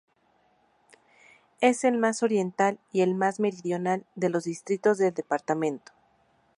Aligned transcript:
Es 1.59 1.83
el 1.83 1.99
más 1.99 2.23
oriental 2.23 2.79
y 2.91 3.05
más 3.05 3.39
meridional 3.39 4.03
de 4.15 4.29
los 4.29 4.45
distritos 4.45 4.97
del 4.97 5.13
departamento. 5.13 5.91